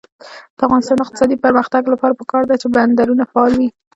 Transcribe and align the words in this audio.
د 0.57 0.59
افغانستان 0.67 0.95
د 0.97 1.01
اقتصادي 1.05 1.37
پرمختګ 1.45 1.83
لپاره 1.93 2.17
پکار 2.21 2.43
ده 2.49 2.55
چې 2.61 2.67
بندرونه 2.75 3.23
فعال 3.31 3.51
وي. 3.59 3.69